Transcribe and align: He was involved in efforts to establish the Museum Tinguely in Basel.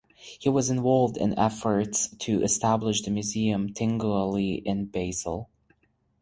He 0.39 0.49
was 0.49 0.71
involved 0.71 1.15
in 1.15 1.37
efforts 1.37 2.07
to 2.07 2.41
establish 2.41 3.03
the 3.03 3.11
Museum 3.11 3.71
Tinguely 3.71 4.55
in 4.65 4.85
Basel. 4.87 5.47